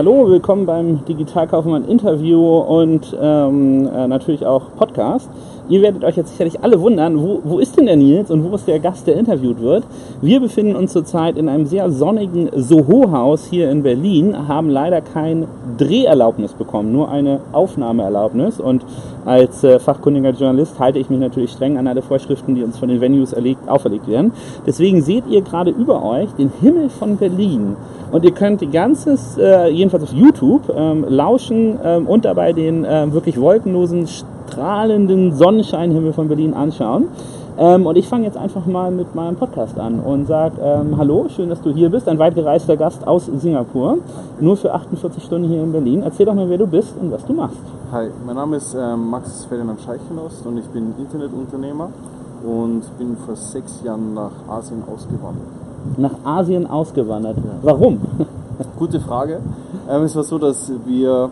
[0.00, 5.28] Hallo, willkommen beim Digitalkaufmann Interview und ähm, äh, natürlich auch Podcast.
[5.68, 8.54] Ihr werdet euch jetzt sicherlich alle wundern, wo, wo ist denn der Nils und wo
[8.54, 9.84] ist der Gast, der interviewt wird?
[10.20, 15.46] Wir befinden uns zurzeit in einem sehr sonnigen Soho-Haus hier in Berlin, haben leider kein
[15.78, 18.60] Dreherlaubnis bekommen, nur eine Aufnahmeerlaubnis.
[18.60, 18.84] Und
[19.24, 22.88] als äh, fachkundiger Journalist halte ich mich natürlich streng an alle Vorschriften, die uns von
[22.88, 24.32] den Venues erlegt, auferlegt werden.
[24.66, 27.76] Deswegen seht ihr gerade über euch den Himmel von Berlin.
[28.12, 32.84] Und ihr könnt die ganzes, äh, jedenfalls auf YouTube, ähm, lauschen ähm, und dabei den
[32.84, 34.08] äh, wirklich wolkenlosen
[34.50, 37.08] strahlenden Sonnenscheinhimmel von Berlin anschauen.
[37.58, 41.26] Ähm, und ich fange jetzt einfach mal mit meinem Podcast an und sage ähm, Hallo,
[41.28, 43.98] schön, dass du hier bist, ein weit gereister Gast aus Singapur,
[44.40, 46.02] nur für 48 Stunden hier in Berlin.
[46.02, 47.58] Erzähl doch mal, wer du bist und was du machst.
[47.92, 51.90] Hi, mein Name ist ähm, Max Ferdinand Scheichenost und ich bin Internetunternehmer
[52.44, 55.46] und bin vor sechs Jahren nach Asien ausgewandert.
[55.96, 57.36] Nach Asien ausgewandert?
[57.36, 57.50] Ja.
[57.62, 58.00] Warum?
[58.78, 59.40] Gute Frage.
[59.88, 61.30] Ähm, es war so, dass wir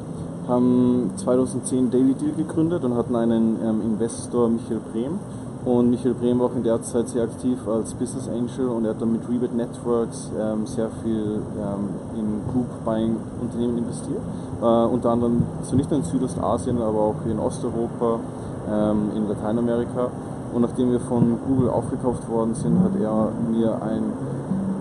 [0.48, 5.18] haben 2010 Daily Deal gegründet und hatten einen ähm, Investor, Michael Brehm.
[5.64, 8.90] Und Michael Brehm war auch in der Zeit sehr aktiv als Business Angel und er
[8.90, 14.20] hat dann mit Rebate Networks ähm, sehr viel ähm, in Group Buying Unternehmen investiert.
[14.62, 18.20] Äh, unter anderem so nicht nur in Südostasien, aber auch in Osteuropa,
[18.70, 20.10] ähm, in Lateinamerika.
[20.54, 24.04] Und nachdem wir von Google aufgekauft worden sind, hat er mir ein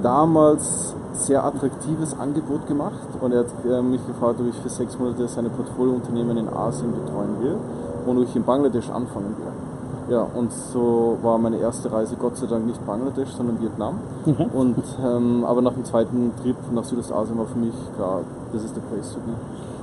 [0.02, 4.98] damals sehr attraktives Angebot gemacht und er hat äh, mich gefragt, ob ich für sechs
[5.00, 7.56] Monate seine Portfoliounternehmen in Asien betreuen will
[8.06, 10.14] und ob ich in Bangladesch anfangen will.
[10.16, 14.00] Ja, und so war meine erste Reise Gott sei Dank nicht Bangladesch, sondern Vietnam.
[14.26, 14.46] Mhm.
[14.54, 18.22] Und, ähm, aber nach dem zweiten Trip nach Südostasien war für mich klar,
[18.54, 19.34] das ist the place to be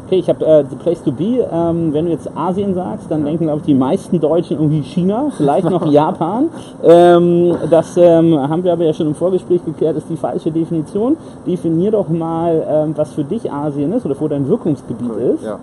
[0.04, 3.24] okay, ich habe äh, The Place to Be, ähm, wenn du jetzt Asien sagst, dann
[3.24, 6.50] denken, glaube ich, die meisten Deutschen irgendwie China, vielleicht noch Japan.
[6.82, 11.16] Ähm, das ähm, haben wir aber ja schon im Vorgespräch geklärt, ist die falsche Definition.
[11.46, 15.44] Definier doch mal, ähm, was für dich Asien ist oder wo dein Wirkungsgebiet cool, ist.
[15.44, 15.58] Ja.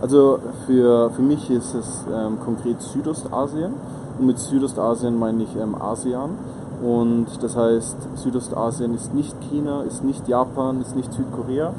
[0.00, 3.72] Also für, für mich ist es ähm, konkret Südostasien
[4.18, 6.30] und mit Südostasien meine ich ähm, ASEAN.
[6.82, 11.72] Und das heißt, Südostasien ist nicht China, ist nicht Japan, ist nicht Südkorea.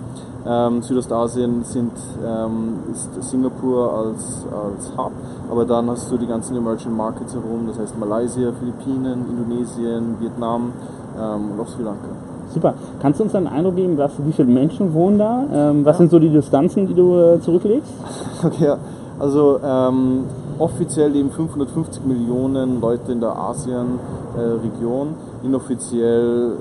[0.46, 1.92] Ähm, Südostasien sind,
[2.26, 5.12] ähm, ist Singapur als, als Hub,
[5.50, 10.74] aber dann hast du die ganzen Emerging Markets herum, das heißt Malaysia, Philippinen, Indonesien, Vietnam
[11.18, 12.10] ähm, und auch Sri Lanka.
[12.54, 12.74] Super.
[13.02, 15.46] Kannst du uns einen Eindruck geben, was, wie viele Menschen wohnen da?
[15.52, 16.00] Ähm, was ja.
[16.00, 17.92] sind so die Distanzen, die du äh, zurücklegst?
[18.46, 18.74] Okay,
[19.20, 20.26] also ähm,
[20.60, 25.08] offiziell leben 550 Millionen Leute in der ASEAN-Region.
[25.08, 26.58] Äh, Inoffiziell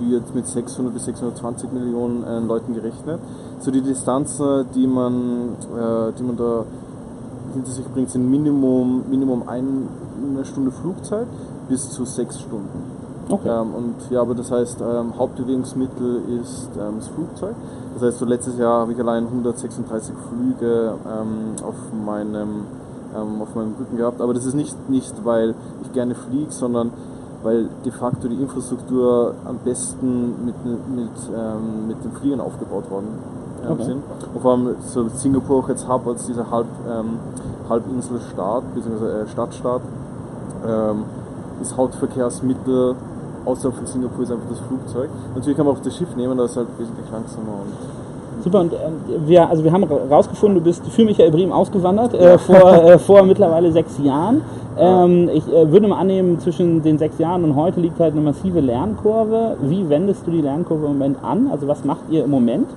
[0.00, 3.20] wird mit 600 bis 620 Millionen äh, Leuten gerechnet.
[3.60, 6.64] So die Distanzen, die man, äh, die man da
[7.54, 11.26] hinter sich bringt, sind Minimum, Minimum eine Stunde Flugzeit
[11.68, 13.02] bis zu sechs Stunden.
[13.28, 13.48] Okay.
[13.48, 17.54] Ähm, und ja, aber das heißt, ähm, Hauptbewegungsmittel ist ähm, das Flugzeug.
[17.94, 22.64] Das heißt, so letztes Jahr habe ich allein 136 Flüge ähm, auf meinem
[23.14, 24.20] ähm, auf meinem Rücken gehabt.
[24.20, 26.92] Aber das ist nicht, nicht weil ich gerne fliege, sondern
[27.42, 33.08] weil de facto die Infrastruktur am besten mit, mit, ähm, mit den Fliegern aufgebaut worden
[33.64, 33.84] ähm, okay.
[33.84, 34.02] sind.
[34.34, 37.18] Und vor allem so Singapur auch jetzt Hub als dieser Halb, ähm,
[37.68, 39.82] Halbinselstaat, beziehungsweise äh, Stadtstaat,
[40.66, 41.04] ähm,
[41.60, 42.94] ist Hauptverkehrsmittel
[43.44, 45.10] außerhalb von Singapur ist einfach das Flugzeug.
[45.34, 48.01] Natürlich kann man auch das Schiff nehmen, das ist halt wesentlich langsamer und
[48.42, 48.76] Super, und äh,
[49.26, 53.22] wir, also wir haben herausgefunden, du bist für Michael Brehm ausgewandert, äh, vor, äh, vor
[53.22, 54.42] mittlerweile sechs Jahren.
[54.76, 58.22] Ähm, ich äh, würde mal annehmen, zwischen den sechs Jahren und heute liegt halt eine
[58.22, 59.56] massive Lernkurve.
[59.60, 61.48] Wie wendest du die Lernkurve im Moment an?
[61.52, 62.68] Also was macht ihr im Moment?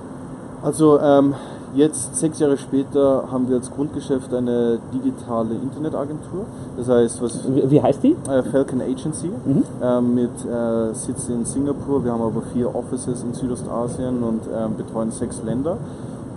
[0.62, 1.34] Also ähm,
[1.74, 6.46] Jetzt, sechs Jahre später, haben wir als Grundgeschäft eine digitale Internetagentur.
[6.76, 7.44] Das heißt, was.
[7.48, 8.16] Wie, wie heißt die?
[8.28, 9.62] Äh, Falcon Agency mhm.
[9.82, 12.04] äh, mit äh, Sitz in Singapur.
[12.04, 15.76] Wir haben aber vier Offices in Südostasien und ähm, betreuen sechs Länder.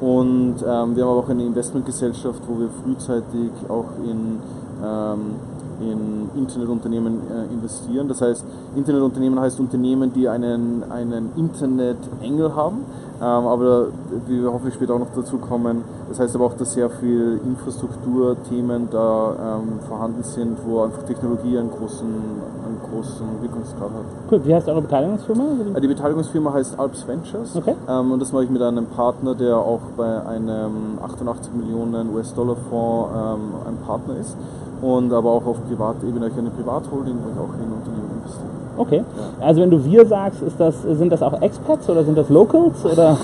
[0.01, 4.39] Und ähm, wir haben aber auch eine Investmentgesellschaft, wo wir frühzeitig auch in
[4.83, 5.35] ähm,
[5.81, 8.07] in Internetunternehmen äh, investieren.
[8.07, 8.43] Das heißt,
[8.75, 12.85] Internetunternehmen heißt Unternehmen, die einen, einen Internet-Engel haben,
[13.21, 13.87] ähm, aber
[14.27, 17.39] wie wir hoffentlich später auch noch dazu kommen, das heißt aber auch, dass sehr viel
[17.45, 24.31] Infrastrukturthemen da ähm, vorhanden sind, wo einfach Technologie einen großen, einen großen Wirkungsgrad hat.
[24.31, 25.43] Cool, wie heißt eure Beteiligungsfirma?
[25.75, 27.75] Äh, die Beteiligungsfirma heißt Alps Ventures okay.
[27.89, 33.09] ähm, und das mache ich mit einem Partner, der auch bei einem 88 Millionen US-Dollar-Fonds
[33.13, 34.37] ähm, ein Partner ist
[34.81, 38.49] und aber auch auf Privatebene ich eine Privatholding, wo ich auch in Unternehmen investiere.
[38.77, 38.97] Okay.
[38.97, 39.45] Ja.
[39.45, 42.85] Also wenn du wir sagst, ist das, sind das auch Expats oder sind das Locals?
[42.85, 43.17] Oder?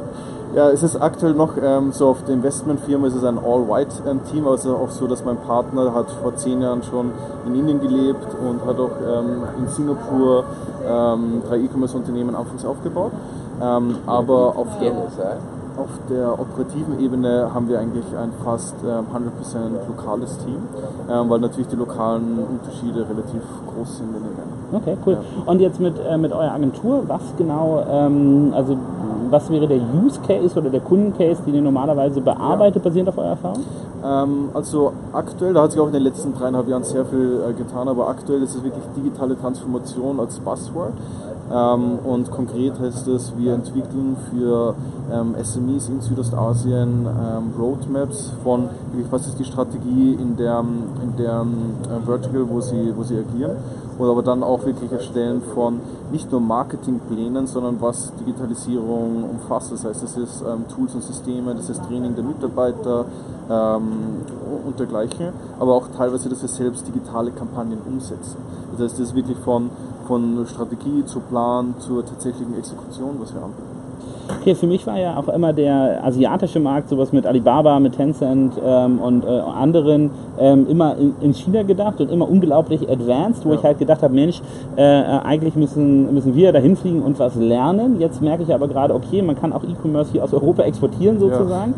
[0.54, 4.76] ja, es ist aktuell noch ähm, so auf der Investmentfirma ist es ein All-White-Team, also
[4.76, 7.10] auch so, dass mein Partner hat vor zehn Jahren schon
[7.46, 10.44] in Indien gelebt und hat auch ähm, in Singapur
[10.88, 13.12] ähm, drei E-Commerce-Unternehmen anfangs aufgebaut.
[13.60, 14.92] Ähm, aber auf der,
[15.76, 20.58] auf der operativen Ebene haben wir eigentlich ein fast äh, 100% lokales Team,
[21.08, 24.62] äh, weil natürlich die lokalen Unterschiede relativ groß sind in den Ländern.
[24.72, 25.14] Okay, cool.
[25.14, 25.50] Ja.
[25.50, 28.76] Und jetzt mit, äh, mit eurer Agentur, was genau, ähm, also
[29.32, 32.88] was wäre der Use Case oder der Kundencase, den ihr normalerweise bearbeitet, ja.
[32.88, 33.64] basierend auf eurer Erfahrung?
[34.04, 37.52] Ähm, also aktuell, da hat sich auch in den letzten dreieinhalb Jahren sehr viel äh,
[37.54, 40.92] getan, aber aktuell ist es wirklich digitale Transformation als Buzzword.
[41.52, 44.74] Ähm, und konkret heißt es, wir entwickeln für
[45.12, 48.68] ähm, SMEs in Südostasien ähm, Roadmaps von,
[49.10, 50.64] was ist die Strategie in der,
[51.02, 53.56] in der äh, Vertical, wo sie, wo sie agieren
[54.02, 59.70] und aber dann auch wirklich erstellen von nicht nur Marketingplänen, sondern was Digitalisierung umfasst.
[59.70, 63.04] Das heißt, das ist ähm, Tools und Systeme, das ist Training der Mitarbeiter
[63.48, 64.22] ähm,
[64.66, 65.28] und dergleichen,
[65.60, 68.38] aber auch teilweise, dass wir selbst digitale Kampagnen umsetzen.
[68.72, 69.70] Das heißt, das ist wirklich von,
[70.08, 73.71] von Strategie zu Plan zur tatsächlichen Exekution, was wir anbieten.
[74.28, 78.54] Okay, für mich war ja auch immer der asiatische Markt, sowas mit Alibaba, mit Tencent
[78.64, 83.50] ähm, und äh, anderen, ähm, immer in, in, China gedacht und immer unglaublich advanced, wo
[83.50, 83.56] ja.
[83.56, 84.40] ich halt gedacht habe, Mensch,
[84.76, 88.00] äh, eigentlich müssen, müssen wir da hinfliegen und was lernen.
[88.00, 91.74] Jetzt merke ich aber gerade, okay, man kann auch E-Commerce hier aus Europa exportieren sozusagen.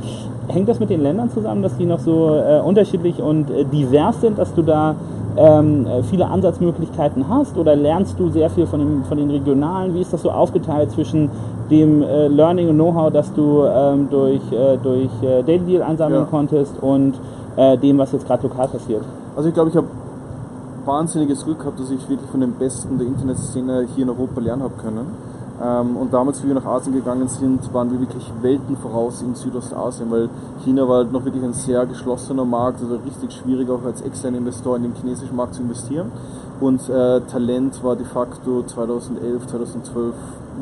[0.49, 0.55] Ja.
[0.55, 4.21] Hängt das mit den Ländern zusammen, dass die noch so äh, unterschiedlich und äh, divers
[4.21, 4.97] sind, dass du da
[5.37, 9.95] ähm, äh, viele Ansatzmöglichkeiten hast oder lernst du sehr viel von, dem, von den regionalen?
[9.95, 11.31] Wie ist das so aufgeteilt zwischen
[11.71, 16.23] dem äh, Learning und Know-how, das du ähm, durch, äh, durch äh, Daily Deal einsammeln
[16.23, 16.29] ja.
[16.29, 17.15] konntest und
[17.57, 19.03] äh, dem, was jetzt gerade lokal passiert?
[19.37, 19.89] Also ich glaube, ich habe
[20.85, 24.63] wahnsinniges Glück gehabt, dass ich wirklich von den Besten der Internetszene hier in Europa lernen
[24.63, 25.07] habe können.
[25.63, 29.35] Ähm, und damals, wie wir nach Asien gegangen sind, waren wir wirklich Welten voraus in
[29.35, 30.29] Südostasien, weil
[30.65, 34.39] China war halt noch wirklich ein sehr geschlossener Markt, also richtig schwierig auch als externer
[34.39, 36.11] Investor in den chinesischen Markt zu investieren.
[36.61, 40.15] Und äh, Talent war de facto 2011, 2012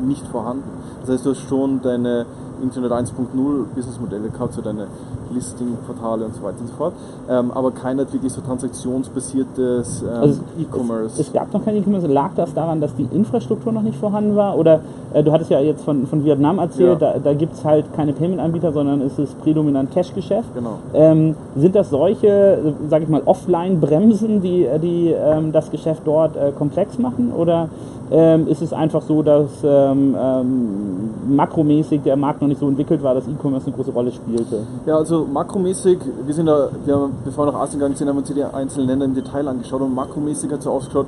[0.05, 0.69] nicht vorhanden.
[1.01, 2.25] Das heißt, du hast schon deine
[2.61, 4.87] Internet 1.0 Businessmodelle gehabt, so deine
[5.33, 6.93] Listing-Portale und so weiter und so fort.
[7.29, 11.21] Ähm, aber keiner hat wirklich so transaktionsbasiertes ähm, also E-Commerce.
[11.21, 12.07] Es, es, gab noch kein E-Commerce.
[12.07, 14.57] Lag das daran, dass die Infrastruktur noch nicht vorhanden war?
[14.57, 14.81] Oder
[15.13, 17.13] äh, du hattest ja jetzt von, von Vietnam erzählt, ja.
[17.13, 20.53] da, da gibt es halt keine Payment-Anbieter, sondern es ist prädominant Cash-Geschäft.
[20.53, 20.79] Genau.
[20.93, 26.51] Ähm, sind das solche, sage ich mal, Offline-Bremsen, die, die ähm, das Geschäft dort äh,
[26.51, 27.31] komplex machen?
[27.31, 27.69] Oder
[28.11, 33.01] ähm, ist es einfach so, dass ähm, ähm, makromäßig der Markt noch nicht so entwickelt
[33.01, 34.59] war, dass E-Commerce eine große Rolle spielte?
[34.85, 38.15] Ja, also makromäßig, wir sind da, wir haben, bevor wir nach Asien gegangen sind, haben
[38.15, 41.07] wir uns die einzelnen Länder im Detail angeschaut und makromäßig hat es so ausgeschaut,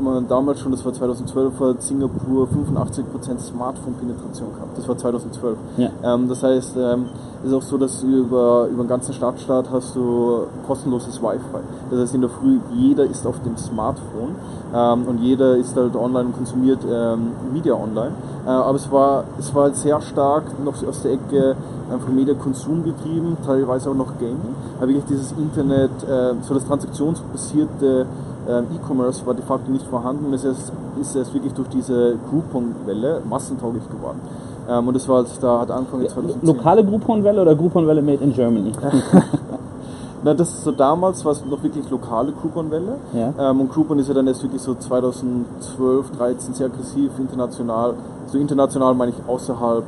[0.00, 4.76] man damals schon, das war 2012, hat Singapur 85% Smartphone-Penetration gehabt.
[4.76, 5.58] Das war 2012.
[5.76, 5.90] Ja.
[6.02, 7.06] Ähm, das heißt, ähm,
[7.44, 11.60] ist auch so, dass über, über den ganzen Stadtstaat hast du kostenloses Wi-Fi.
[11.90, 14.34] Das heißt, in der Früh, jeder ist auf dem Smartphone
[14.74, 18.12] ähm, und jeder ist halt online und konsumiert ähm, Media online.
[18.46, 21.56] Äh, aber es war, es war sehr stark noch aus der Ecke
[21.90, 24.54] einfach Mediakonsum getrieben, teilweise auch noch Gaming.
[24.78, 28.06] Aber wirklich dieses Internet, äh, so das transaktionsbasierte
[28.48, 30.32] E-Commerce war de facto nicht vorhanden.
[30.32, 34.20] Es ist, ist es wirklich durch diese Groupon-Welle massentauglich geworden.
[34.68, 36.46] Ähm, und das war, da hat angefangen ja, 2010.
[36.46, 38.72] Lokale Groupon-Welle oder Groupon-Welle made in Germany?
[40.22, 42.96] Na, das ist so damals war es noch wirklich lokale Groupon-Welle.
[43.12, 43.50] Ja.
[43.50, 47.94] Ähm, und Groupon ist ja dann erst wirklich so 2012, 13 sehr aggressiv international.
[48.26, 49.84] So international meine ich außerhalb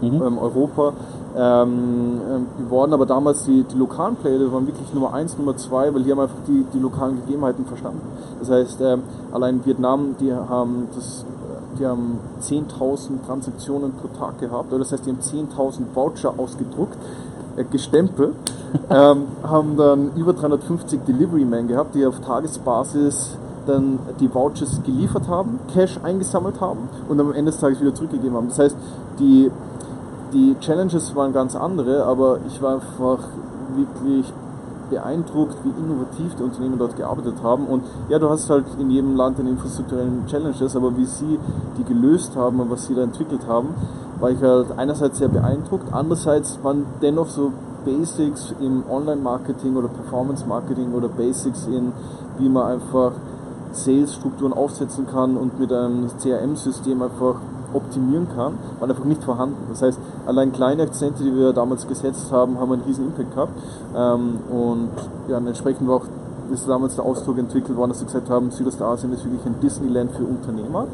[0.00, 0.22] mhm.
[0.22, 0.92] ähm, Europa
[1.36, 2.92] ähm, ähm, geworden.
[2.92, 6.20] Aber damals die, die lokalen Player, waren wirklich Nummer 1, Nummer 2, weil die haben
[6.20, 8.00] einfach die, die lokalen Gegebenheiten verstanden.
[8.40, 11.24] Das heißt, ähm, allein Vietnam, die haben das
[11.78, 16.96] die haben 10.000 Transaktionen pro Tag gehabt, das heißt, die haben 10.000 Voucher ausgedruckt,
[17.56, 18.34] äh, gestempelt,
[18.90, 23.36] ähm, haben dann über 350 Delivery Men gehabt, die auf Tagesbasis
[23.66, 28.36] dann die Vouchers geliefert haben, Cash eingesammelt haben und am Ende des Tages wieder zurückgegeben
[28.36, 28.48] haben.
[28.48, 28.76] Das heißt,
[29.18, 29.50] die
[30.36, 33.20] die Challenges waren ganz andere, aber ich war einfach
[33.74, 34.30] wirklich
[34.90, 37.66] beeindruckt, wie innovativ die Unternehmen dort gearbeitet haben.
[37.66, 41.38] Und ja, du hast halt in jedem Land eine infrastrukturellen Challenges, aber wie sie
[41.78, 43.68] die gelöst haben und was sie da entwickelt haben,
[44.20, 47.52] war ich halt einerseits sehr beeindruckt, andererseits waren dennoch so
[47.84, 51.92] Basics im Online-Marketing oder Performance-Marketing oder Basics in,
[52.38, 53.12] wie man einfach
[53.72, 57.36] Sales-Strukturen aufsetzen kann und mit einem CRM-System einfach
[57.76, 59.56] optimieren kann, waren einfach nicht vorhanden.
[59.68, 63.52] Das heißt, allein kleine Akzente, die wir damals gesetzt haben, haben einen riesen Impact gehabt.
[63.96, 64.90] Ähm, und
[65.28, 66.06] ja, entsprechend war auch
[66.52, 70.12] ist damals der Ausdruck entwickelt worden, dass sie gesagt haben, Südostasien ist wirklich ein Disneyland
[70.12, 70.86] für Unternehmer,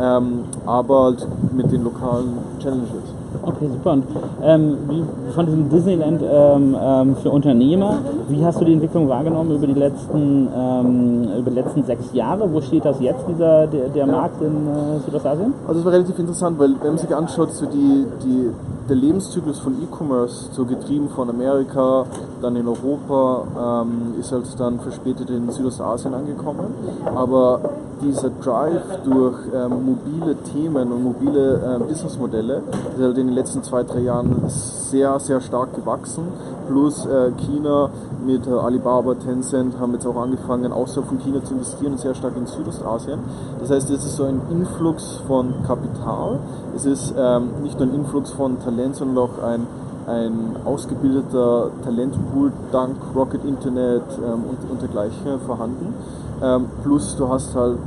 [0.00, 3.14] ähm, aber halt mit den lokalen Challenges.
[3.42, 3.92] Okay, super.
[3.92, 4.04] Und
[4.42, 9.54] ähm, wie, von diesem Disneyland ähm, ähm, für Unternehmer, wie hast du die Entwicklung wahrgenommen
[9.54, 12.52] über die letzten, ähm, über die letzten sechs Jahre?
[12.52, 14.12] Wo steht das jetzt, dieser, der, der ja.
[14.12, 15.54] Markt in äh, Südostasien?
[15.66, 18.50] Also es war relativ interessant, weil wenn man sich anschaut, so die, die,
[18.88, 22.04] der Lebenszyklus von E-Commerce, so getrieben von Amerika,
[22.42, 26.66] dann in Europa, ähm, ist halt dann verspätet in Südostasien angekommen.
[27.14, 27.60] Aber
[28.02, 32.62] dieser Drive durch ähm, mobile Themen und mobile ähm, Businessmodelle
[32.98, 36.24] ist in den letzten zwei, drei Jahren sehr, sehr stark gewachsen.
[36.68, 37.90] Plus äh, China
[38.24, 42.14] mit äh, Alibaba, Tencent haben jetzt auch angefangen, außerhalb von China zu investieren und sehr
[42.14, 43.18] stark in Südostasien.
[43.60, 46.38] Das heißt, es ist so ein Influx von Kapital.
[46.74, 49.66] Es ist ähm, nicht nur ein Influx von Talent, sondern auch ein
[50.06, 55.94] ein ausgebildeter Talentpool dank Rocket Internet ähm, und, und dergleichen vorhanden.
[56.42, 57.78] Ähm, plus du hast halt,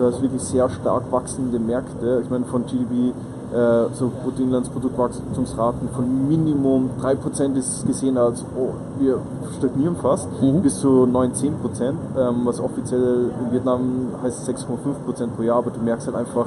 [0.00, 2.22] du hast wirklich sehr stark wachsende Märkte.
[2.24, 3.12] Ich meine von GDP
[3.52, 9.18] äh, so Bruttoinlandsproduktwachstumsraten von Minimum 3% ist gesehen als, oh, wir
[9.58, 10.62] stagnieren fast, mhm.
[10.62, 11.96] bis zu 9, 10%, ähm,
[12.44, 13.80] was offiziell in Vietnam
[14.22, 16.46] heißt 6,5% pro Jahr, aber du merkst halt einfach,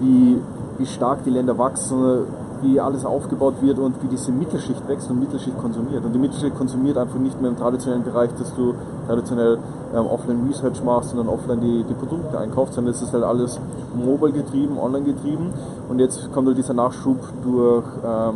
[0.00, 0.38] wie,
[0.78, 2.26] wie stark die Länder wachsen,
[2.62, 6.04] wie alles aufgebaut wird und wie diese Mittelschicht wächst und Mittelschicht konsumiert.
[6.04, 8.74] Und die Mittelschicht konsumiert einfach nicht mehr im traditionellen Bereich, dass du
[9.06, 9.58] traditionell
[9.94, 13.60] ähm, offline Research machst, sondern offline die, die Produkte einkaufst, sondern es ist halt alles
[13.94, 15.52] mobile getrieben, online getrieben.
[15.88, 18.34] Und jetzt kommt halt dieser Nachschub durch, ähm,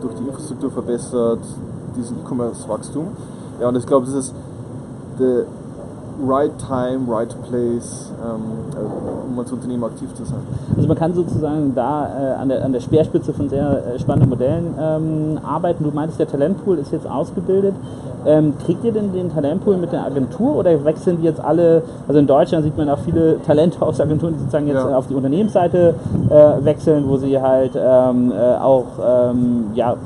[0.00, 1.40] durch die Infrastruktur verbessert,
[1.96, 3.08] diesen E-Commerce-Wachstum.
[3.60, 4.34] Ja, und ich glaube, das ist
[5.18, 5.46] der
[6.20, 8.42] right time, right place, ähm,
[8.74, 10.40] äh, um als Unternehmen aktiv zu sein.
[10.76, 14.30] Also man kann sozusagen da äh, an, der, an der Speerspitze von sehr äh, spannenden
[14.30, 15.84] Modellen ähm, arbeiten.
[15.84, 17.74] Du meintest, der Talentpool ist jetzt ausgebildet.
[18.24, 22.20] Ähm, kriegt ihr denn den Talentpool mit der Agentur oder wechseln die jetzt alle, also
[22.20, 24.96] in Deutschland sieht man auch viele Talente aus Agenturen, die sozusagen jetzt ja.
[24.96, 25.96] auf die Unternehmensseite
[26.30, 29.96] äh, wechseln, wo sie halt ähm, äh, auch ähm, ja,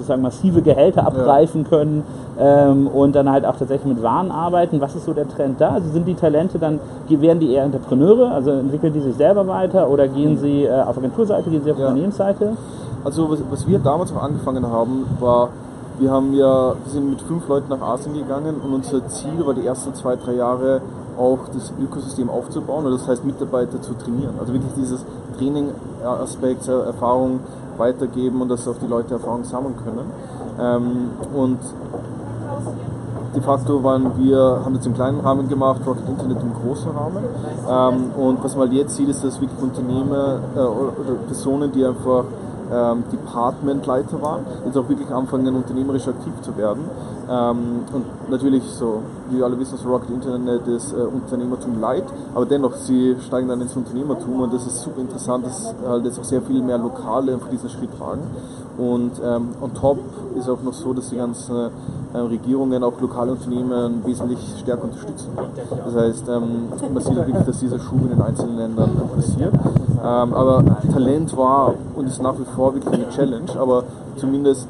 [0.00, 2.04] sozusagen massive Gehälter abgreifen können
[2.38, 4.80] ähm, und dann halt auch tatsächlich mit Waren arbeiten.
[4.80, 5.70] Was ist so der Trend da?
[5.70, 9.90] Also sind die Talente dann, werden die eher Entrepreneure, also entwickeln die sich selber weiter
[9.90, 11.86] oder gehen sie äh, auf Agenturseite, gehen sie auf ja.
[11.88, 12.56] Unternehmensseite?
[13.04, 15.48] Also was, was wir damals auch angefangen haben, war,
[15.98, 19.54] wir haben ja, wir sind mit fünf Leuten nach Asien gegangen und unser Ziel war
[19.54, 20.80] die ersten zwei, drei Jahre
[21.18, 24.34] auch das Ökosystem aufzubauen, und das heißt Mitarbeiter zu trainieren.
[24.40, 25.04] Also wirklich dieses
[25.36, 27.40] Training-Aspekt, äh, Erfahrung
[27.80, 30.06] weitergeben und dass auch die Leute Erfahrung sammeln können.
[30.60, 31.58] Ähm, und
[33.34, 37.24] de facto waren wir, haben das im kleinen Rahmen gemacht, Rocket Internet im großen Rahmen.
[37.68, 42.24] Ähm, und was man jetzt sieht, ist, dass wirklich Unternehmer äh, oder Personen, die einfach
[42.72, 46.84] ähm, Departmentleiter waren, jetzt auch wirklich anfangen, unternehmerisch aktiv zu werden.
[47.28, 52.04] Ähm, und natürlich, so wie wir alle wissen, so Rocket Internet ist äh, Unternehmertum light,
[52.34, 56.18] aber dennoch, sie steigen dann ins Unternehmertum und das ist super interessant, dass halt jetzt
[56.18, 58.22] auch sehr viel mehr Lokale für diesen Schritt tragen.
[58.78, 59.98] Und ähm, on top
[60.38, 61.70] ist auch noch so, dass die ganzen
[62.14, 65.28] äh, Regierungen auch lokale Unternehmen wesentlich stärker unterstützen.
[65.84, 69.52] Das heißt, ähm, man sieht wirklich, dass dieser Schub in den einzelnen Ländern passiert.
[70.02, 73.84] Ähm, aber Talent war und ist nach wie vor wirklich eine Challenge, aber
[74.16, 74.66] zumindest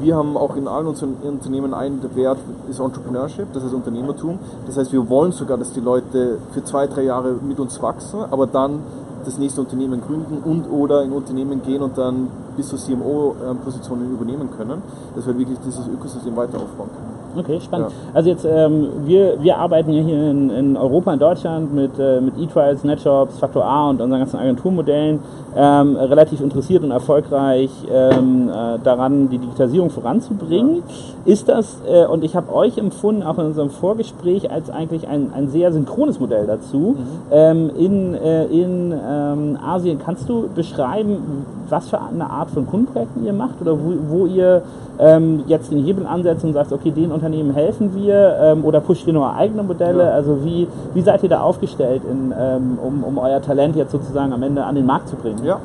[0.00, 2.38] wir haben auch in allen unseren Unternehmen einen Wert,
[2.68, 4.38] ist Entrepreneurship, das heißt Unternehmertum.
[4.66, 8.20] Das heißt, wir wollen sogar, dass die Leute für zwei, drei Jahre mit uns wachsen,
[8.30, 8.80] aber dann
[9.24, 14.50] das nächste Unternehmen gründen und oder in Unternehmen gehen und dann bis zu CMO-Positionen übernehmen
[14.56, 14.82] können,
[15.14, 17.10] dass wir wirklich dieses Ökosystem weiter aufbauen können.
[17.36, 17.90] Okay, spannend.
[17.90, 17.96] Ja.
[18.14, 22.20] Also jetzt, ähm, wir, wir arbeiten ja hier in, in Europa, in Deutschland mit, äh,
[22.20, 25.20] mit E-Trials, NetShops, Faktor A und unseren ganzen Agenturmodellen
[25.56, 30.76] ähm, relativ interessiert und erfolgreich ähm, äh, daran, die Digitalisierung voranzubringen.
[30.76, 31.32] Ja.
[31.32, 35.32] Ist das, äh, und ich habe euch empfunden, auch in unserem Vorgespräch, als eigentlich ein,
[35.34, 36.96] ein sehr synchrones Modell dazu.
[36.98, 37.06] Mhm.
[37.30, 43.24] Ähm, in äh, in ähm, Asien, kannst du beschreiben, was für eine Art von Kundenprojekten
[43.24, 44.62] ihr macht oder wo, wo ihr
[44.98, 49.06] ähm, jetzt den Hebel ansetzt und sagt, okay, den Unternehmen helfen wir ähm, oder pusht
[49.06, 50.04] ihr nur eigene Modelle?
[50.04, 50.10] Ja.
[50.10, 54.32] Also wie, wie seid ihr da aufgestellt, in, ähm, um, um euer Talent jetzt sozusagen
[54.32, 55.44] am Ende an den Markt zu bringen?
[55.44, 55.58] Ja,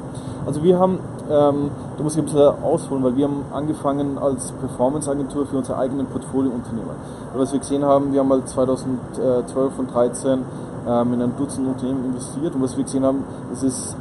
[0.46, 1.00] also wir haben,
[1.30, 5.78] ähm, da muss ich ein bisschen ausholen, weil wir haben angefangen als Performance-Agentur für unsere
[5.80, 6.92] eigenen Portfoliounternehmen.
[7.34, 10.40] Und was wir gesehen haben, wir haben mal 2012 und 2013
[10.88, 13.98] ähm, in ein Dutzend Unternehmen investiert und was wir gesehen haben, es ist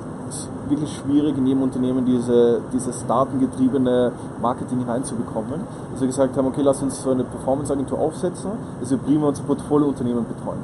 [0.68, 5.60] wirklich schwierig, in jedem Unternehmen diese, dieses datengetriebene Marketing hineinzubekommen.
[5.92, 9.42] Dass wir gesagt haben, okay, lass uns so eine Performance-Agentur aufsetzen, dass wir prima unser
[9.44, 10.60] Portfolio-Unternehmen betreuen.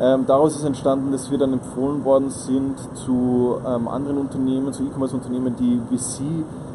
[0.00, 4.82] Ähm, daraus ist entstanden, dass wir dann empfohlen worden sind zu ähm, anderen Unternehmen, zu
[4.82, 6.22] E-Commerce-Unternehmen, die VC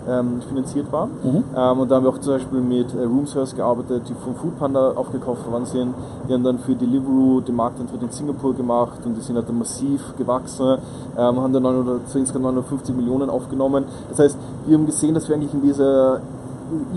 [0.08, 1.12] ähm, finanziert waren.
[1.56, 4.92] Ähm, und da haben wir auch zum Beispiel mit äh, Roomservice gearbeitet, die von Foodpanda
[4.92, 5.94] aufgekauft worden sind.
[6.28, 9.58] Die haben dann für Deliveroo den Markteintritt in Singapur gemacht und die sind halt dann
[9.58, 10.78] massiv gewachsen,
[11.18, 13.86] ähm, haben dann 900, so insgesamt 950 Millionen aufgenommen.
[14.10, 16.22] Das heißt, wir haben gesehen, dass wir eigentlich in dieser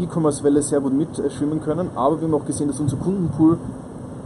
[0.01, 3.59] E-Commerce-Welle sehr gut mitschwimmen können, aber wir haben auch gesehen, dass unser Kundenpool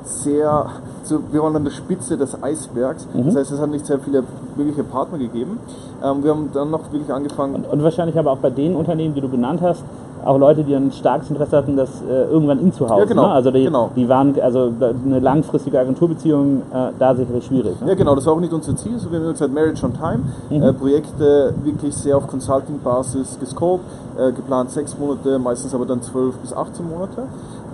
[0.04, 0.66] sehr,
[1.02, 4.24] so, wir waren an der Spitze des Eisbergs, das heißt, es hat nicht sehr viele
[4.56, 5.58] wirkliche Partner gegeben.
[6.02, 9.20] Ähm, wir haben dann noch wirklich angefangen, Und wahrscheinlich aber auch bei den Unternehmen, die
[9.20, 9.82] du genannt hast,
[10.24, 13.00] auch Leute, die ein starkes Interesse hatten, das äh, irgendwann in zu Hause.
[13.00, 13.32] Ja, genau, Ne?
[13.32, 13.90] Also die, genau.
[13.94, 14.72] die waren, also
[15.04, 17.80] eine langfristige Agenturbeziehung, äh, da sicherlich schwierig.
[17.80, 17.88] Ne?
[17.88, 18.98] Ja, genau, das war auch nicht unser Ziel.
[18.98, 20.20] So, wir haben gesagt, Marriage on Time.
[20.50, 23.84] Äh, Projekte wirklich sehr auf Consulting-Basis gescoped,
[24.18, 27.24] äh, geplant sechs Monate, meistens aber dann zwölf bis 18 Monate.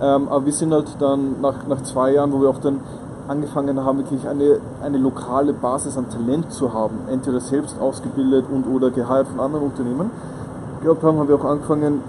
[0.01, 2.79] Ähm, aber wir sind halt dann nach, nach zwei Jahren, wo wir auch dann
[3.27, 8.67] angefangen haben, wirklich eine, eine lokale Basis an Talent zu haben, entweder selbst ausgebildet und
[8.67, 10.11] oder geheiert von anderen Unternehmen.
[10.81, 12.01] Gehabt haben, haben wir auch angefangen,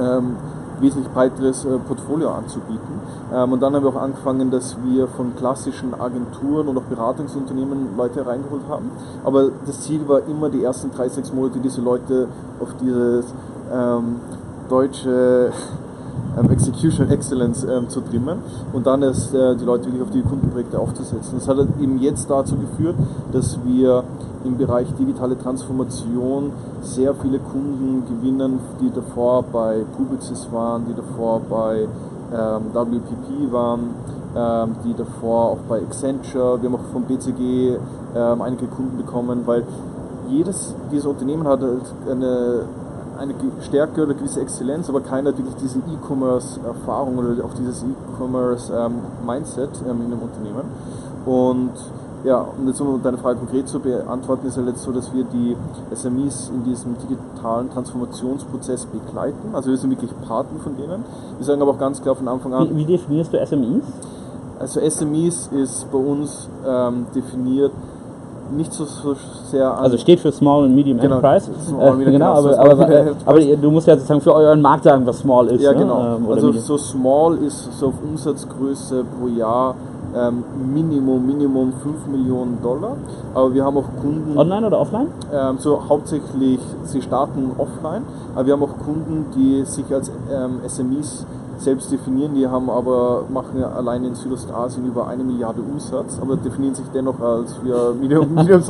[0.00, 0.36] ähm,
[0.80, 3.00] wesentlich breiteres äh, Portfolio anzubieten.
[3.32, 7.96] Ähm, und dann haben wir auch angefangen, dass wir von klassischen Agenturen und auch Beratungsunternehmen
[7.96, 8.90] Leute reingeholt haben.
[9.24, 12.28] Aber das Ziel war immer, die ersten drei, sechs Monate diese Leute
[12.60, 13.26] auf dieses
[13.72, 14.16] ähm,
[14.68, 15.52] deutsche
[16.38, 18.38] ähm, Execution Excellence ähm, zu trimmen
[18.72, 21.34] und dann erst äh, die Leute wirklich auf die Kundenprojekte aufzusetzen.
[21.38, 22.96] Das hat eben jetzt dazu geführt,
[23.32, 24.04] dass wir
[24.44, 31.40] im Bereich digitale Transformation sehr viele Kunden gewinnen, die davor bei Publicis waren, die davor
[31.40, 31.86] bei
[32.32, 33.94] ähm, WPP waren,
[34.36, 37.78] ähm, die davor auch bei Accenture, wir haben auch vom BCG
[38.16, 39.64] ähm, einige Kunden bekommen, weil
[40.28, 42.62] jedes dieser Unternehmen hat halt eine,
[43.18, 49.70] eine Stärke oder gewisse Exzellenz, aber keiner hat wirklich diese E-Commerce-Erfahrung oder auch dieses E-Commerce-Mindset
[49.88, 50.64] ähm, in dem Unternehmen.
[51.26, 51.72] Und
[52.24, 55.24] ja, um jetzt um deine Frage konkret zu beantworten, ist ja jetzt so, dass wir
[55.24, 55.56] die
[55.94, 59.54] SMEs in diesem digitalen Transformationsprozess begleiten.
[59.54, 61.04] Also wir sind wirklich Partner von denen.
[61.38, 63.82] Wir sagen aber auch ganz klar von Anfang an, Wie, wie definierst du SMEs?
[64.58, 67.72] also SMEs ist bei uns ähm, definiert
[68.54, 69.14] nicht so, so
[69.50, 71.48] sehr Also steht für Small and Medium Genau, Enterprise.
[71.66, 74.34] Small and Äh, Medium genau, aber, aber, aber, Medium aber du musst ja sozusagen für
[74.34, 75.62] euren Markt sagen, was Small ist.
[75.62, 75.78] Ja, ne?
[75.78, 76.16] genau.
[76.16, 76.64] Ähm, oder also Medium.
[76.64, 79.74] so small ist so auf Umsatzgröße pro Jahr
[80.16, 82.96] ähm, Minimum, Minimum 5 Millionen Dollar.
[83.34, 85.08] Aber wir haben auch Kunden, Online oder offline?
[85.32, 88.02] ähm, so hauptsächlich, sie starten offline,
[88.34, 91.26] aber wir haben auch Kunden, die sich als ähm, SMEs
[91.58, 96.74] selbst definieren, die haben aber, machen allein in Südostasien über eine Milliarde Umsatz, aber definieren
[96.74, 98.62] sich dennoch als für Medium, Medium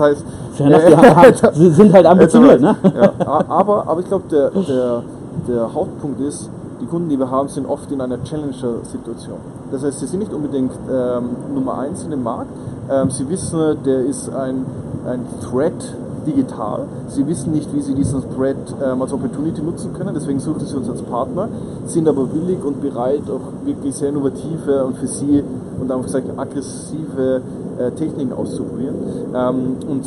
[0.96, 2.74] haben, sie sind halt ambitioniert, ne?
[2.82, 3.12] Ja,
[3.48, 5.02] aber, aber ich glaube, der, der,
[5.46, 6.50] der Hauptpunkt ist,
[6.90, 9.38] Kunden, die wir haben, sind oft in einer Challenger-Situation.
[9.70, 12.50] Das heißt, sie sind nicht unbedingt ähm, Nummer eins in dem Markt.
[12.90, 14.66] Ähm, sie wissen, der ist ein,
[15.06, 15.94] ein Threat
[16.26, 16.86] digital.
[17.08, 20.76] Sie wissen nicht, wie sie diesen Threat ähm, als Opportunity nutzen können, deswegen suchen sie
[20.76, 21.48] uns als Partner,
[21.86, 25.42] sind aber willig und bereit, auch wirklich sehr innovative und für sie
[25.80, 27.40] und einfach gesagt aggressive
[27.78, 28.96] äh, Techniken auszuprobieren.
[29.34, 30.04] Ähm, und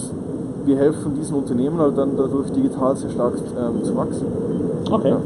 [0.66, 4.28] wir helfen diesen Unternehmen halt dann dadurch digital sehr stark ähm, zu wachsen.
[4.90, 5.10] Okay.
[5.10, 5.18] Ja.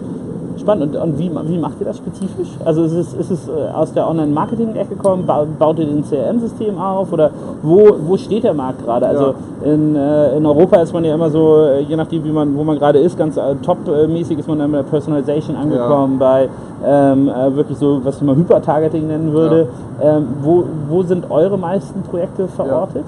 [0.57, 0.95] Spannend.
[0.95, 2.49] Und, und wie, wie macht ihr das spezifisch?
[2.65, 5.25] Also ist es, ist es äh, aus der Online-Marketing-Ecke gekommen?
[5.25, 7.11] Ba- Baut ihr ein CRM-System auf?
[7.13, 7.29] Oder
[7.63, 9.07] wo, wo steht der Markt gerade?
[9.07, 12.55] Also in, äh, in Europa ist man ja immer so, äh, je nachdem wie man,
[12.57, 16.49] wo man gerade ist, ganz top-mäßig ist man dann bei der Personalization angekommen, bei
[16.85, 19.67] ähm, äh, wirklich so, was man Hyper-Targeting nennen würde.
[20.01, 23.03] Ähm, wo, wo sind eure meisten Projekte verortet?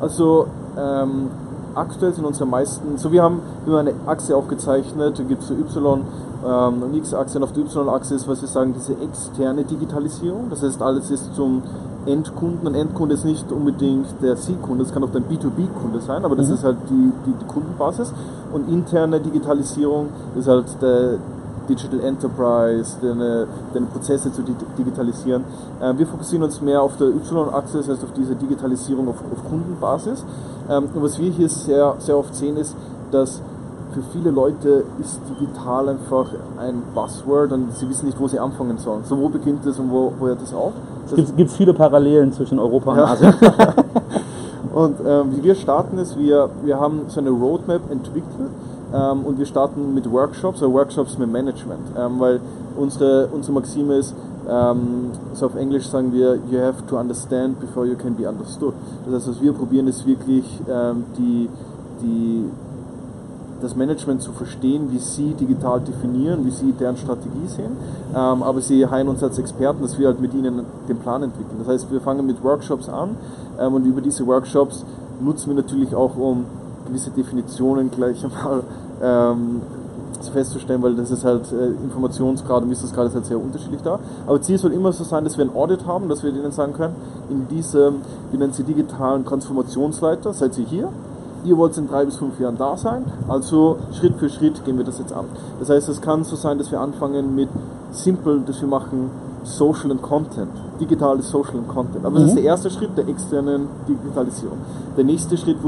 [0.00, 1.28] Also ähm,
[1.76, 6.00] aktuell sind unsere meisten, so wir haben immer eine Achse aufgezeichnet, gibt es so Y
[6.44, 10.50] ähm, und X-Achse und auf der Y-Achse ist, was wir sagen, diese externe Digitalisierung.
[10.50, 11.62] Das heißt, alles ist zum
[12.06, 12.68] Endkunden.
[12.68, 16.50] Ein Endkunde ist nicht unbedingt der C-Kunde, das kann auch dein B2B-Kunde sein, aber das
[16.50, 18.12] ist halt die, die, die Kundenbasis.
[18.52, 21.14] Und interne Digitalisierung ist halt der
[21.66, 25.44] Digital Enterprise, deine, deine Prozesse zu di- digitalisieren.
[25.80, 29.48] Äh, wir fokussieren uns mehr auf der Y-Achse, das heißt auf diese Digitalisierung auf, auf
[29.48, 30.22] Kundenbasis.
[30.68, 32.76] Ähm, und was wir hier sehr, sehr oft sehen, ist,
[33.10, 33.40] dass
[33.94, 36.26] für viele Leute ist digital einfach
[36.58, 39.04] ein Buzzword und sie wissen nicht, wo sie anfangen sollen.
[39.04, 40.72] So, wo beginnt das und wo, wo hört das auf?
[41.06, 43.04] Es gibt, gibt viele Parallelen zwischen Europa und Ja.
[43.04, 43.34] Asien.
[44.74, 48.50] Und ähm, wie wir starten ist, wir, wir haben so eine Roadmap entwickelt
[48.92, 52.40] ähm, und wir starten mit Workshops, oder Workshops mit Management, ähm, weil
[52.76, 54.16] unsere, unsere Maxime ist,
[54.50, 58.74] ähm, so auf Englisch sagen wir, you have to understand before you can be understood.
[59.06, 61.48] Das heißt, was wir probieren ist wirklich ähm, die,
[62.02, 62.44] die,
[63.64, 67.76] das Management zu verstehen, wie sie digital definieren, wie sie deren Strategie sehen,
[68.14, 71.56] ähm, aber sie heilen uns als Experten, dass wir halt mit ihnen den Plan entwickeln.
[71.58, 73.16] Das heißt, wir fangen mit Workshops an
[73.58, 74.84] ähm, und über diese Workshops
[75.20, 76.44] nutzen wir natürlich auch, um
[76.86, 78.62] gewisse Definitionen gleich einmal
[79.02, 79.62] ähm,
[80.32, 83.98] festzustellen, weil das ist halt äh, Informationsgrad und Wissensgrad ist halt sehr unterschiedlich da.
[84.26, 86.72] Aber Ziel soll immer so sein, dass wir ein Audit haben, dass wir denen sagen
[86.72, 86.94] können,
[87.30, 87.96] in diesem,
[88.30, 90.88] wir nennen sie digitalen Transformationsleiter, seid ihr hier,
[91.44, 94.84] ihr wollt in drei bis fünf Jahren da sein, also Schritt für Schritt gehen wir
[94.84, 95.26] das jetzt an.
[95.60, 97.48] Das heißt, es kann so sein, dass wir anfangen mit
[97.90, 99.10] simpel, dass wir machen
[99.44, 102.04] Social and Content, digitales Social and Content.
[102.04, 104.58] Aber das ist der erste Schritt der externen Digitalisierung.
[104.96, 105.58] Der nächste Schritt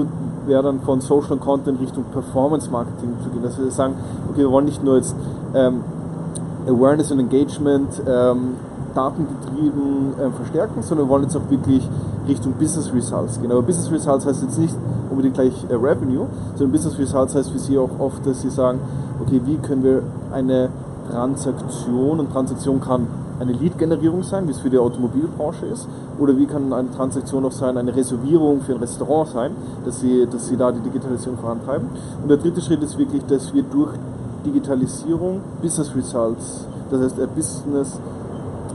[0.46, 3.94] wäre dann von Social and Content Richtung Performance Marketing zu gehen, dass wir sagen,
[4.30, 5.14] okay, wir wollen nicht nur jetzt
[5.54, 5.82] ähm,
[6.66, 8.54] Awareness und Engagement ähm,
[8.94, 11.88] datengetrieben ähm, verstärken, sondern wir wollen jetzt auch wirklich
[12.26, 13.50] Richtung Business Results gehen.
[13.50, 14.74] Aber Business Results heißt jetzt nicht
[15.10, 18.80] unbedingt gleich äh, Revenue, sondern Business Results heißt für Sie auch oft, dass Sie sagen,
[19.20, 20.70] okay, wie können wir eine
[21.10, 23.06] Transaktion, und Transaktion kann
[23.38, 25.86] eine Lead-Generierung sein, wie es für die Automobilbranche ist,
[26.18, 29.50] oder wie kann eine Transaktion auch sein, eine Reservierung für ein Restaurant sein,
[29.84, 31.88] dass sie, dass sie da die Digitalisierung vorantreiben.
[32.22, 33.92] Und der dritte Schritt ist wirklich, dass wir durch
[34.44, 38.00] Digitalisierung Business Results, das heißt äh, Business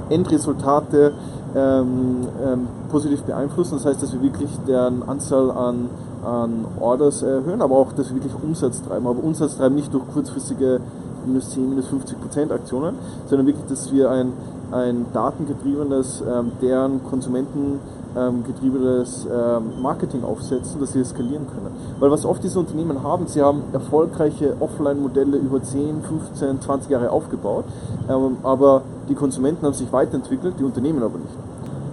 [0.09, 1.13] Endresultate
[1.55, 3.75] ähm, ähm, positiv beeinflussen.
[3.75, 5.89] Das heißt, dass wir wirklich deren Anzahl an,
[6.23, 9.07] an Orders erhöhen, aber auch, dass wir wirklich Umsatz treiben.
[9.07, 10.79] Aber Umsatz treiben nicht durch kurzfristige
[11.25, 12.95] minus 10, minus 50 Prozent Aktionen,
[13.27, 14.33] sondern wirklich, dass wir ein,
[14.71, 17.79] ein datengetriebenes, ähm, deren Konsumenten
[18.17, 21.71] ähm, getriebenes ähm, Marketing aufsetzen, dass sie skalieren können.
[21.99, 27.11] Weil was oft diese Unternehmen haben, sie haben erfolgreiche Offline-Modelle über 10, 15, 20 Jahre
[27.11, 27.65] aufgebaut,
[28.09, 31.33] ähm, aber die Konsumenten haben sich weiterentwickelt, die Unternehmen aber nicht.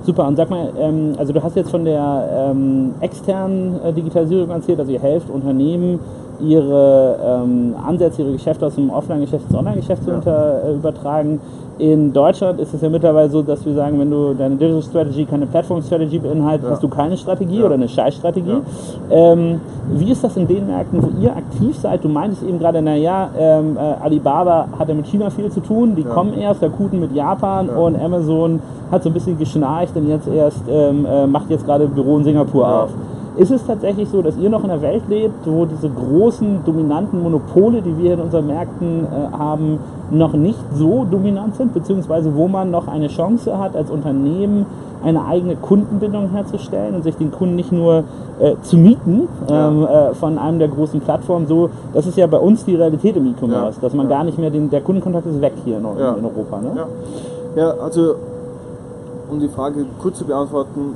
[0.05, 4.49] Super, und sag mal, ähm, also du hast jetzt von der ähm, externen äh, Digitalisierung
[4.51, 6.01] erzählt, also ihr helft Unternehmen,
[6.41, 11.41] ihre ähm, Ansätze, ihre Geschäfte aus dem Offline-Geschäft ins Online-Geschäft zu unter, äh, übertragen.
[11.79, 15.25] In Deutschland ist es ja mittlerweile so, dass wir sagen, wenn du deine Digital Strategy
[15.25, 16.71] keine Platform Strategy beinhaltet, ja.
[16.73, 17.67] hast du keine Strategie ja.
[17.67, 18.51] oder eine Scheißstrategie.
[19.11, 19.17] Ja.
[19.33, 19.61] Ähm,
[19.93, 22.03] wie ist das in den Märkten, wo ihr aktiv seid?
[22.03, 25.95] Du meintest eben gerade, naja, ähm, äh, Alibaba hat ja mit China viel zu tun,
[25.95, 30.09] die kommen erst, der Kuten mit Japan und Amazon hat so ein bisschen geschnarcht und
[30.09, 32.91] jetzt erst ähm, äh, macht jetzt gerade Büro in Singapur auf.
[33.39, 37.23] Ist es tatsächlich so, dass ihr noch in einer Welt lebt, wo diese großen, dominanten
[37.23, 39.79] Monopole, die wir in unseren Märkten äh, haben,
[40.11, 44.67] noch nicht so dominant sind, beziehungsweise wo man noch eine Chance hat, als Unternehmen
[45.05, 48.03] eine eigene Kundenbindung herzustellen und sich den Kunden nicht nur
[48.41, 51.47] äh, zu mieten ähm, äh, von einem der großen Plattformen.
[51.47, 53.83] So, das ist ja bei uns die Realität im E-Commerce, ja.
[53.83, 54.17] dass man ja.
[54.17, 56.15] gar nicht mehr den, der Kundenkontakt ist weg hier in, ja.
[56.15, 56.61] in Europa.
[56.61, 56.87] Ne?
[57.55, 57.75] Ja.
[57.81, 58.17] also
[59.31, 60.95] um die Frage kurz zu beantworten,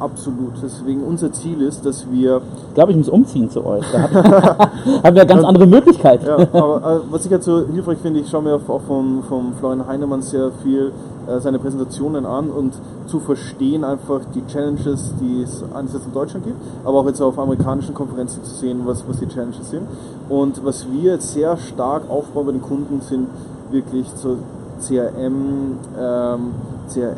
[0.00, 0.54] Absolut.
[0.62, 2.40] Deswegen unser Ziel ist, dass wir.
[2.68, 3.84] Ich glaube, ich muss umziehen zu euch.
[3.92, 4.08] Da
[5.04, 6.24] haben wir ganz andere Möglichkeiten.
[6.24, 9.52] Ja, aber äh, was ich halt so hilfreich finde, ich schaue mir auch von, von
[9.58, 10.90] Florian Heinemann sehr viel
[11.28, 12.72] äh, seine Präsentationen an und
[13.08, 17.38] zu verstehen einfach die Challenges, die es einerseits in Deutschland gibt, aber auch jetzt auf
[17.38, 19.82] amerikanischen Konferenzen zu sehen, was, was die Challenges sind.
[20.30, 23.28] Und was wir jetzt sehr stark aufbauen bei den Kunden sind
[23.70, 24.38] wirklich so
[24.80, 26.52] CRM, ähm,
[26.88, 27.16] CRM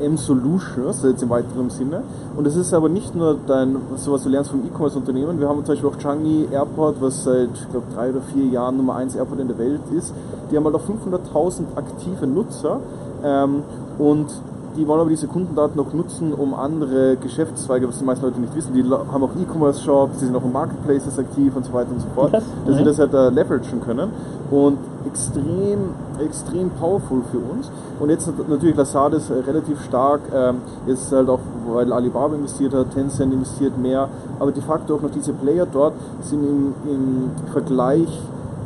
[0.00, 2.02] M-Solutions, jetzt im weiteren Sinne.
[2.36, 5.38] Und es ist aber nicht nur dein, so was du lernst vom E-Commerce-Unternehmen.
[5.40, 8.76] Wir haben zum Beispiel auch Changi Airport, was seit, ich glaube, drei oder vier Jahren
[8.76, 10.12] Nummer 1 Airport in der Welt ist.
[10.50, 12.80] Die haben halt auch 500.000 aktive Nutzer.
[13.22, 13.62] Ähm,
[13.98, 14.26] und
[14.76, 18.54] die wollen aber diese Kundendaten auch nutzen, um andere Geschäftszweige, was die meisten Leute nicht
[18.54, 22.00] wissen, die haben auch E-Commerce-Shops, die sind auch in Marketplaces aktiv und so weiter und
[22.00, 22.44] so fort, Krass.
[22.66, 24.10] dass sie das halt uh, leveragen können.
[24.50, 25.90] Und extrem,
[26.24, 27.70] extrem powerful für uns.
[28.00, 30.56] Und jetzt natürlich Lazada ist relativ stark, ähm,
[30.86, 34.08] jetzt halt auch, weil Alibaba investiert hat, Tencent investiert mehr,
[34.38, 38.08] aber de facto auch noch diese Player dort sind im, im Vergleich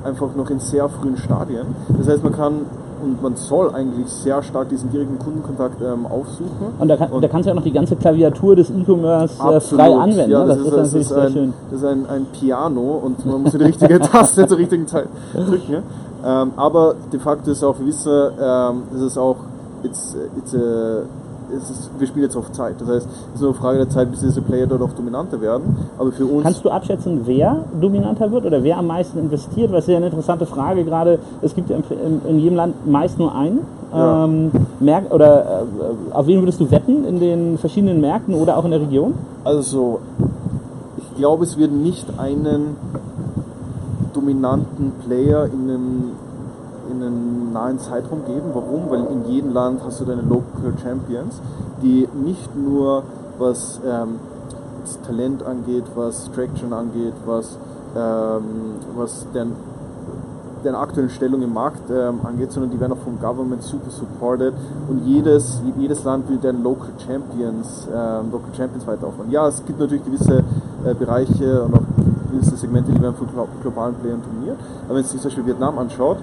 [0.05, 1.67] einfach noch in sehr frühen Stadien.
[1.97, 2.67] Das heißt, man kann
[3.03, 6.75] und man soll eigentlich sehr stark diesen direkten Kundenkontakt ähm, aufsuchen.
[6.79, 9.61] Und da, kann, und da kannst du ja noch die ganze Klaviatur des E-Commerce äh,
[9.61, 10.31] frei anwenden.
[10.31, 10.49] Ja, ne?
[10.49, 11.55] das, das, ist, das, ist, ein, schön.
[11.71, 15.73] das ist ein, ein, Piano und man muss die richtige Taste zur richtigen Zeit drücken.
[15.73, 16.43] Ja?
[16.43, 19.37] Ähm, aber de facto ist auch, wir wissen, ähm, das ist auch,
[19.83, 21.03] it's, it's a,
[21.51, 22.77] ist, wir spielen jetzt auf Zeit.
[22.81, 25.41] Das heißt, es ist nur eine Frage der Zeit, bis diese Player dort auch dominanter
[25.41, 25.77] werden.
[25.99, 26.43] Aber für uns.
[26.43, 29.73] Kannst du abschätzen, wer dominanter wird oder wer am meisten investiert?
[29.73, 31.19] Was ist ja eine interessante Frage gerade.
[31.43, 33.61] Es gibt ja in, in jedem Land meist nur einen.
[33.93, 34.25] Ja.
[34.25, 38.65] Ähm, Merk oder äh, auf wen würdest du wetten in den verschiedenen Märkten oder auch
[38.65, 39.15] in der Region?
[39.45, 40.01] Also,
[40.99, 42.77] ich glaube, es wird nicht einen
[44.13, 46.03] dominanten Player in einem
[46.91, 48.51] in einem nahen Zeitraum geben.
[48.53, 48.91] Warum?
[48.91, 51.41] Weil in jedem Land hast du deine Local Champions,
[51.83, 53.03] die nicht nur
[53.39, 54.17] was ähm,
[55.07, 57.59] Talent angeht, was Traction angeht, was,
[57.97, 59.53] ähm, was deren,
[60.65, 64.55] deren aktuellen Stellung im Markt ähm, angeht, sondern die werden auch vom Government super supported
[64.89, 69.31] und jedes, jedes Land will deren Local Champions, ähm, Local Champions weiter aufbauen.
[69.31, 70.43] Ja, es gibt natürlich gewisse
[70.85, 71.83] äh, Bereiche und auch
[72.31, 73.29] gewisse Segmente, die werden von
[73.63, 74.59] globalen Playern dominiert.
[74.85, 76.19] Aber wenn man sich zum Beispiel Vietnam anschaut,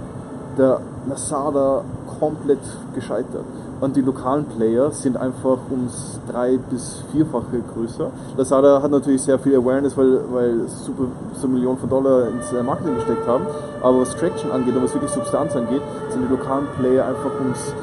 [0.58, 1.82] der Lazada
[2.20, 2.60] komplett
[2.94, 3.44] gescheitert.
[3.82, 8.10] Und die lokalen Player sind einfach ums drei- bis vierfache größer.
[8.38, 12.64] Lazada hat natürlich sehr viel Awareness, weil, weil super so Millionen von Dollar ins äh,
[12.64, 13.46] Marketing gesteckt haben.
[13.82, 17.74] Aber was Traction angeht und was wirklich Substanz angeht, sind die lokalen Player einfach ums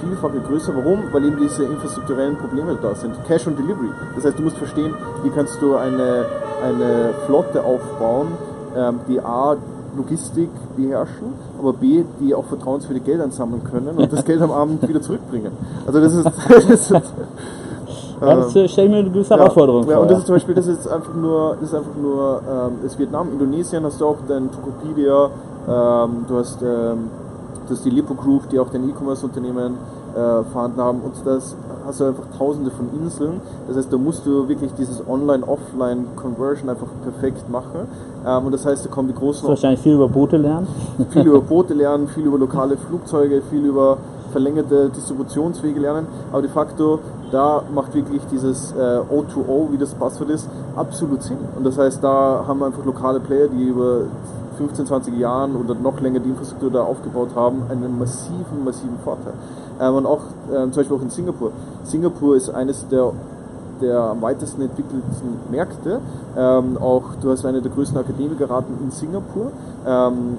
[0.00, 0.72] Vielfache größer.
[0.76, 1.04] Warum?
[1.12, 3.14] Weil eben diese infrastrukturellen Probleme da sind.
[3.26, 3.90] Cash und Delivery.
[4.14, 6.26] Das heißt, du musst verstehen, wie kannst du eine,
[6.62, 8.28] eine Flotte aufbauen,
[8.76, 9.56] ähm, die A,
[9.96, 14.86] Logistik beherrschen, aber B, die auch vertrauenswürdige Geld ansammeln können und das Geld am Abend
[14.86, 15.52] wieder zurückbringen.
[15.86, 17.02] Also das ist, das ist ja,
[18.20, 20.02] das äh, stelle ich mir eine gewisse Herausforderung ja, vor.
[20.02, 20.18] und das ja.
[20.18, 23.84] ist zum Beispiel, das ist einfach nur, das ist einfach nur ähm, das Vietnam, Indonesien
[23.84, 25.30] hast du auch den Tokopedia,
[25.68, 27.10] ähm, du hast ähm,
[27.68, 29.76] das ist die Lipo Group, die auch den E-Commerce-Unternehmen
[30.14, 31.54] äh, vorhanden haben und das
[31.86, 33.40] hast du einfach tausende von Inseln.
[33.66, 37.88] Das heißt, da musst du wirklich dieses Online-Offline-Conversion einfach perfekt machen.
[38.28, 40.66] Ähm, und das heißt, da kommen die großen Du wahrscheinlich viel über Boote lernen.
[41.10, 43.98] viel über Boote lernen, viel über lokale Flugzeuge, viel über
[44.32, 46.06] verlängerte Distributionswege lernen.
[46.30, 46.98] Aber de facto,
[47.30, 51.38] da macht wirklich dieses äh, O2O, wie das Passwort ist, absolut Sinn.
[51.56, 54.02] Und das heißt, da haben wir einfach lokale Player, die über
[54.58, 59.32] 15, 20 Jahren oder noch länger die Infrastruktur da aufgebaut haben, einen massiven, massiven Vorteil.
[59.80, 60.20] Ähm, und auch
[60.52, 61.52] ähm, zum Beispiel auch in Singapur.
[61.84, 63.12] Singapur ist eines der
[63.80, 65.02] der am weitesten entwickelten
[65.50, 66.00] Märkte.
[66.36, 69.52] Ähm, auch du hast eine der größten Akademikerraten in Singapur.
[69.86, 70.38] Ähm,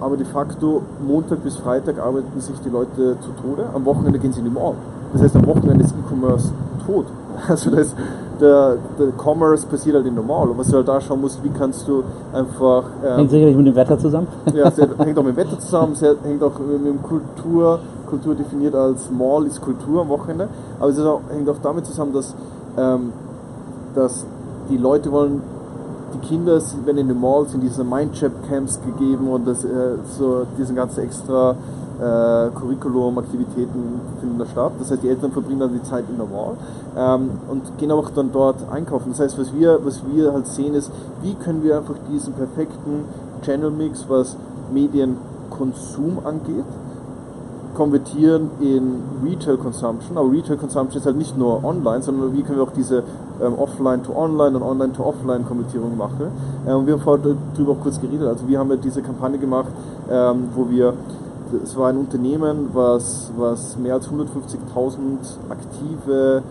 [0.00, 3.66] aber de facto Montag bis Freitag arbeiten sich die Leute zu Tode.
[3.74, 4.74] Am Wochenende gehen sie in die Mall.
[5.12, 6.52] Das heißt, am Wochenende ist E-Commerce
[6.86, 7.06] tot.
[7.48, 7.94] Also das,
[8.38, 10.48] der, der Commerce passiert halt in der Mall.
[10.48, 12.02] Und was du halt da schauen musst, wie kannst du
[12.34, 12.84] einfach...
[13.02, 14.26] Ähm, Hängt sicherlich mit dem Wetter zusammen.
[14.52, 18.34] ja, es hängt auch mit dem Wetter zusammen, es hängt auch mit dem Kultur, Kultur
[18.34, 22.34] definiert als Mall ist Kultur am Wochenende, aber es auch, hängt auch damit zusammen, dass,
[22.76, 23.12] ähm,
[23.94, 24.24] dass
[24.70, 25.42] die Leute wollen,
[26.14, 30.74] die Kinder werden in den Malls in diese Mindtrap-Camps gegeben und das, äh, so diese
[30.74, 31.54] ganze extra
[32.00, 34.72] äh, Curriculum-Aktivitäten finden da statt.
[34.78, 36.56] Das heißt, die Eltern verbringen dann die Zeit in der Mall
[36.96, 39.10] ähm, und gehen auch dann dort einkaufen.
[39.10, 40.90] Das heißt, was wir, was wir halt sehen ist,
[41.22, 43.04] wie können wir einfach diesen perfekten
[43.42, 44.36] Channel-Mix, was
[44.72, 46.64] Medienkonsum angeht,
[47.80, 50.18] konvertieren in Retail Consumption.
[50.18, 53.02] Aber Retail Consumption ist halt nicht nur online, sondern wie können wir auch diese
[53.40, 56.26] ähm, Offline to Online und Online to Offline Konvertierung machen.
[56.68, 58.28] Ähm, wir haben vorher darüber auch kurz geredet.
[58.28, 59.72] Also wir haben ja diese Kampagne gemacht,
[60.10, 60.92] ähm, wo wir
[61.64, 64.98] es war ein Unternehmen, was, was mehr als 150.000
[65.48, 66.42] aktive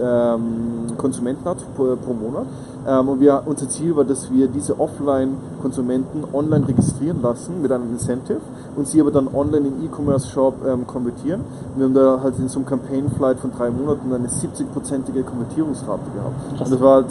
[0.00, 2.46] ähm, Konsumenten hat pro, pro Monat.
[2.86, 7.90] Ähm, und wir, unser Ziel war, dass wir diese Offline-Konsumenten online registrieren lassen mit einem
[7.92, 8.40] Incentive
[8.76, 11.40] und sie aber dann online im E-Commerce-Shop ähm, konvertieren.
[11.76, 16.60] Wir haben da halt in so einem Campaign-Flight von drei Monaten eine 70-prozentige Konvertierungsrate gehabt.
[16.60, 17.06] Und das war halt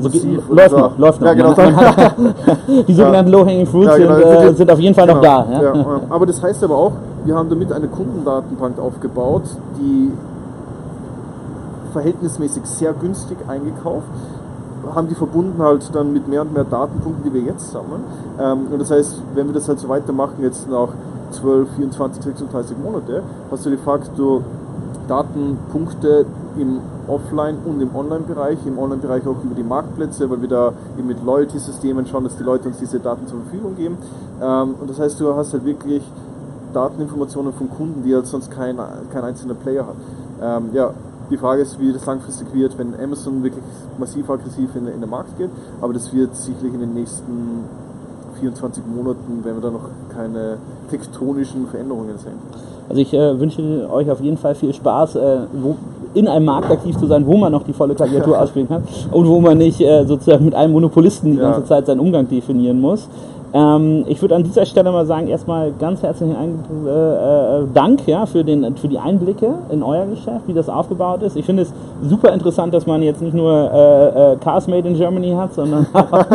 [0.00, 1.28] So geht, läuft noch, läuft noch.
[1.28, 1.54] Ja, genau.
[1.56, 2.14] Man hat-
[2.88, 5.52] die sogenannten Low-Hanging Fruits Ja, genau, sind, äh, sind- auf jeden Fall noch Genau, da.
[5.52, 5.62] Ja?
[5.62, 6.00] ja, ja.
[6.10, 6.92] Aber das heißt aber auch,
[7.24, 9.42] wir haben damit eine Kundendatenbank aufgebaut,
[9.78, 10.10] die
[11.94, 14.08] verhältnismäßig sehr günstig eingekauft,
[14.94, 18.02] haben die verbunden halt dann mit mehr und mehr Datenpunkten, die wir jetzt sammeln.
[18.38, 20.88] Ähm, und das heißt, wenn wir das halt so weitermachen, jetzt nach
[21.30, 24.42] 12, 24, 36 Monate, hast du de facto
[25.08, 26.26] Datenpunkte
[26.58, 31.08] im Offline- und im Online-Bereich, im Online-Bereich auch über die Marktplätze, weil wir da eben
[31.08, 33.98] mit Loyalty-Systemen schauen, dass die Leute uns diese Daten zur Verfügung geben.
[34.42, 36.02] Ähm, und das heißt, du hast halt wirklich
[36.72, 38.76] Dateninformationen von Kunden, die halt sonst kein,
[39.12, 39.96] kein einzelner Player hat.
[40.42, 40.90] Ähm, ja,
[41.30, 43.64] die Frage ist, wie das langfristig wird, wenn Amazon wirklich
[43.98, 47.64] massiv aggressiv in, in den Markt geht, aber das wird sicherlich in den nächsten
[48.40, 50.58] 24 Monaten, wenn wir da noch keine
[50.90, 52.38] tektonischen Veränderungen sehen.
[52.88, 55.76] Also ich äh, wünsche euch auf jeden Fall viel Spaß, äh, wo,
[56.14, 59.28] in einem Markt aktiv zu sein, wo man noch die volle Klaviatur ausspielen kann und
[59.28, 61.50] wo man nicht äh, sozusagen mit einem Monopolisten die Ja.
[61.50, 63.08] ganze Zeit seinen Umgang definieren muss.
[63.56, 68.26] Ähm, ich würde an dieser Stelle mal sagen, erstmal ganz herzlichen äh, äh, Dank ja,
[68.26, 71.36] für, den, für die Einblicke in euer Geschäft, wie das aufgebaut ist.
[71.36, 71.72] Ich finde es
[72.02, 75.86] super interessant, dass man jetzt nicht nur äh, äh, Cars Made in Germany hat, sondern
[75.92, 76.26] auch,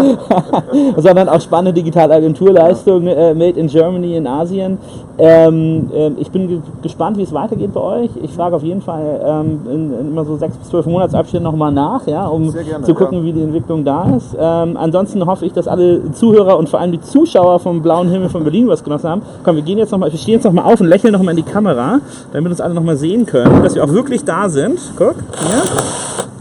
[0.95, 4.77] sondern auch spannende Digitalagenturleistungen äh, Made in Germany in Asien.
[5.17, 8.11] Ähm, ähm, ich bin ge gespannt, wie es weitergeht bei euch.
[8.23, 11.71] Ich frage auf jeden Fall ähm, in, in immer so sechs bis zwölf Monatsabständen nochmal
[11.71, 13.23] nach, ja, um gerne, zu gucken, ja.
[13.23, 14.35] wie die Entwicklung da ist.
[14.39, 18.29] Ähm, ansonsten hoffe ich, dass alle Zuhörer und vor allem die Zuschauer vom blauen Himmel
[18.29, 19.21] von Berlin was genossen haben.
[19.43, 21.21] Komm, wir gehen jetzt noch mal, wir stehen jetzt noch mal auf und lächeln noch
[21.21, 21.99] mal in die Kamera,
[22.33, 24.79] damit uns alle noch mal sehen können, dass wir auch wirklich da sind.
[24.97, 25.61] Guck, hier.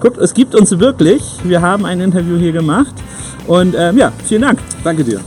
[0.00, 1.38] Guckt, es gibt uns wirklich.
[1.42, 2.94] Wir haben ein Interview hier gemacht.
[3.48, 4.60] Und ähm, ja, vielen Dank.
[4.84, 5.20] Danke dir.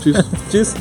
[0.00, 0.24] Tschüss.
[0.50, 0.74] Tschüss.